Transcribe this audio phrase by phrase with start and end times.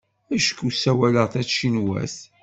[0.35, 2.15] Acku ssawaleɣ tacinwat.